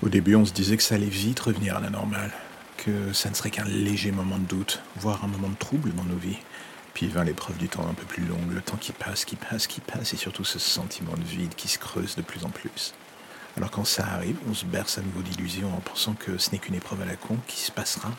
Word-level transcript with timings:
Au 0.00 0.08
début, 0.08 0.36
on 0.36 0.44
se 0.44 0.52
disait 0.52 0.76
que 0.76 0.82
ça 0.84 0.94
allait 0.94 1.06
vite 1.06 1.40
revenir 1.40 1.76
à 1.76 1.80
la 1.80 1.90
normale, 1.90 2.30
que 2.76 3.12
ça 3.12 3.30
ne 3.30 3.34
serait 3.34 3.50
qu'un 3.50 3.64
léger 3.64 4.12
moment 4.12 4.38
de 4.38 4.44
doute, 4.44 4.80
voire 4.94 5.24
un 5.24 5.26
moment 5.26 5.48
de 5.48 5.56
trouble 5.56 5.92
dans 5.92 6.04
nos 6.04 6.16
vies. 6.16 6.38
Puis 6.94 7.08
vint 7.08 7.24
l'épreuve 7.24 7.56
du 7.56 7.68
temps 7.68 7.84
un 7.88 7.94
peu 7.94 8.04
plus 8.04 8.24
longue, 8.24 8.52
le 8.52 8.60
temps 8.60 8.76
qui 8.76 8.92
passe, 8.92 9.24
qui 9.24 9.34
passe, 9.34 9.66
qui 9.66 9.80
passe, 9.80 10.14
et 10.14 10.16
surtout 10.16 10.44
ce 10.44 10.60
sentiment 10.60 11.16
de 11.16 11.24
vide 11.24 11.56
qui 11.56 11.66
se 11.66 11.80
creuse 11.80 12.14
de 12.14 12.22
plus 12.22 12.44
en 12.44 12.48
plus. 12.50 12.94
Alors 13.56 13.72
quand 13.72 13.84
ça 13.84 14.06
arrive, 14.06 14.36
on 14.48 14.54
se 14.54 14.66
berce 14.66 14.98
à 14.98 15.02
nouveau 15.02 15.20
d'illusions 15.20 15.74
en 15.74 15.80
pensant 15.80 16.14
que 16.14 16.38
ce 16.38 16.52
n'est 16.52 16.58
qu'une 16.58 16.76
épreuve 16.76 17.02
à 17.02 17.04
la 17.04 17.16
con 17.16 17.36
qui 17.48 17.58
se 17.58 17.72
passera 17.72 18.12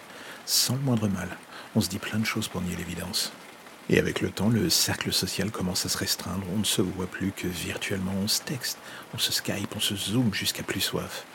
sans 0.46 0.76
le 0.76 0.82
moindre 0.82 1.08
mal. 1.08 1.30
On 1.76 1.82
se 1.82 1.88
dit 1.88 2.00
plein 2.00 2.20
de 2.20 2.26
choses 2.26 2.50
pour 2.50 2.62
nier 2.62 2.76
l'évidence. 2.76 3.32
Et 3.90 4.00
avec 4.00 4.20
le 4.20 4.32
temps, 4.32 4.50
le 4.50 4.70
cercle 4.70 5.14
social 5.14 5.50
commence 5.50 5.86
à 5.86 5.90
se 5.90 5.98
restreindre. 5.98 6.44
On 6.54 6.60
ne 6.60 6.66
se 6.66 6.82
voit 6.82 7.08
plus 7.08 7.32
que 7.32 7.48
virtuellement, 7.48 8.14
on 8.22 8.28
se 8.28 8.42
texte, 8.42 8.78
on 9.14 9.18
se 9.18 9.32
Skype, 9.32 9.74
on 9.78 9.80
se 9.80 9.96
zoom 9.96 10.34
jusqu'à 10.34 10.64
plus 10.64 10.82
soif. 10.82 11.26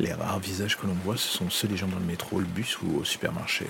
Les 0.00 0.12
rares 0.12 0.40
visages 0.40 0.76
que 0.76 0.86
l'on 0.86 0.94
voit, 1.04 1.16
ce 1.16 1.28
sont 1.28 1.50
ceux 1.50 1.68
des 1.68 1.76
gens 1.76 1.86
dans 1.86 1.98
le 1.98 2.04
métro, 2.04 2.40
le 2.40 2.46
bus 2.46 2.78
ou 2.82 2.98
au 2.98 3.04
supermarché. 3.04 3.66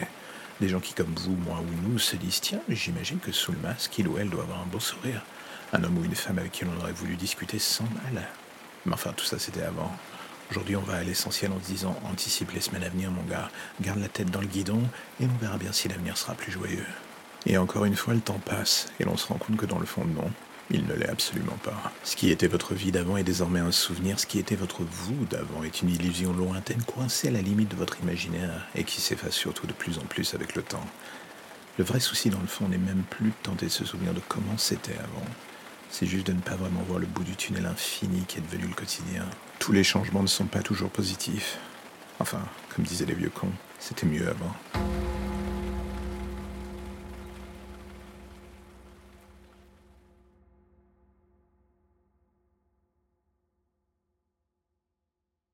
Des 0.61 0.71
gens 0.71 0.81
qui, 0.81 0.95
comme 0.95 1.15
vous, 1.15 1.37
moi 1.37 1.61
ou 1.61 1.89
nous, 1.89 1.99
se 1.99 2.17
disent 2.17 2.41
Tiens, 2.41 2.63
j'imagine 2.69 3.19
que 3.19 3.31
sous 3.31 3.53
le 3.53 3.59
masque, 3.59 3.99
il 3.99 4.09
ou 4.09 4.17
elle 4.17 4.31
doit 4.31 4.45
avoir 4.45 4.63
un 4.63 4.67
beau 4.67 4.81
sourire. 4.81 5.23
Un 5.75 5.85
homme 5.85 5.99
ou 5.99 6.05
une 6.05 6.15
femme 6.15 6.39
avec 6.39 6.53
qui 6.53 6.65
l'on 6.65 6.77
aurait 6.81 6.93
voulu 6.93 7.17
discuter 7.17 7.59
sans 7.59 7.85
mal. 7.85 8.27
Mais 8.87 8.95
enfin, 8.95 9.13
tout 9.15 9.25
ça, 9.25 9.39
c'était 9.39 9.63
avant. 9.63 9.93
Aujourd'hui, 10.51 10.77
on 10.77 10.83
va 10.83 10.95
à 10.95 11.03
l'essentiel 11.03 11.53
en 11.53 11.61
se 11.61 11.67
disant 11.67 11.97
Anticipe 12.11 12.53
les 12.53 12.61
semaines 12.61 12.85
à 12.85 12.89
venir, 12.89 13.11
mon 13.11 13.23
gars. 13.25 13.51
Garde 13.83 14.01
la 14.01 14.09
tête 14.09 14.31
dans 14.31 14.41
le 14.41 14.47
guidon 14.47 14.81
et 15.21 15.27
on 15.27 15.39
verra 15.41 15.59
bien 15.59 15.73
si 15.73 15.89
l'avenir 15.89 16.17
sera 16.17 16.35
plus 16.35 16.53
joyeux. 16.53 16.87
Et 17.45 17.59
encore 17.59 17.85
une 17.85 17.97
fois, 17.97 18.15
le 18.15 18.21
temps 18.21 18.41
passe 18.45 18.87
et 18.99 19.05
l'on 19.05 19.19
se 19.19 19.27
rend 19.27 19.37
compte 19.37 19.57
que 19.57 19.67
dans 19.67 19.79
le 19.79 19.87
fond, 19.87 20.05
non. 20.05 20.31
Il 20.71 20.87
ne 20.87 20.95
l'est 20.95 21.09
absolument 21.09 21.59
pas. 21.63 21.93
Ce 22.05 22.17
qui 22.17 22.31
était 22.31 22.47
votre 22.47 22.75
vie 22.75 22.91
d'avant 22.91 23.17
est 23.17 23.25
désormais 23.25 23.61
un 23.61 23.73
souvenir. 23.73 24.19
Ce 24.19 24.27
qui 24.27 24.39
était 24.39 24.57
votre 24.57 24.83
vous 24.83 25.25
d'avant 25.27 25.63
est 25.63 25.83
une 25.83 25.91
illusion 25.91 26.33
lointaine, 26.33 26.83
coincée 26.83 27.29
à 27.29 27.33
la 27.33 27.43
limite 27.43 27.71
de 27.71 27.77
votre 27.77 28.01
imaginaire 28.01 28.67
et 28.75 28.85
qui 28.85 29.01
s'efface 29.01 29.35
surtout 29.35 29.67
de 29.67 29.73
plus 29.73 29.99
en 29.99 30.03
plus 30.03 30.35
avec 30.35 30.55
le 30.55 30.63
temps. 30.63 30.87
Le 31.77 31.85
vrai 31.85 32.01
souci 32.01 32.31
dans 32.31 32.41
le 32.41 32.47
fond 32.47 32.69
n'est 32.69 32.79
même 32.79 33.03
plus 33.11 33.29
de 33.29 33.35
tenter 33.43 33.67
de 33.67 33.71
se 33.71 33.85
souvenir 33.85 34.15
de 34.15 34.21
comment 34.29 34.57
c'était 34.57 34.95
avant. 34.95 35.27
C'est 35.91 36.07
juste 36.07 36.27
de 36.27 36.33
ne 36.33 36.41
pas 36.41 36.57
vraiment 36.57 36.83
voir 36.83 36.99
le 36.99 37.07
bout 37.07 37.25
du 37.25 37.37
tunnel 37.37 37.67
infini 37.67 38.25
qui 38.27 38.39
est 38.39 38.43
devenu 38.43 38.69
le 38.69 38.75
quotidien. 38.75 39.25
Tous 39.59 39.73
les 39.73 39.85
changements 39.85 40.23
ne 40.23 40.29
sont 40.29 40.47
pas 40.47 40.63
toujours 40.63 40.91
positifs. 40.91 41.59
Enfin, 42.21 42.41
comme 42.75 42.85
disaient 42.85 43.07
les 43.07 43.15
vieux 43.15 43.31
cons, 43.31 43.53
c'était 43.79 44.07
mieux 44.07 44.29
avant. 44.29 45.04